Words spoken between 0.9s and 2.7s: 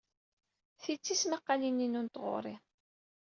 d tismaqqalin-inu n tɣuri.